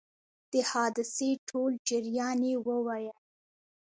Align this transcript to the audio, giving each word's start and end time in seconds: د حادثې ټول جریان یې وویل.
د 0.51 0.53
حادثې 0.71 1.31
ټول 1.49 1.71
جریان 1.89 2.39
یې 2.49 2.55
وویل. 2.67 3.17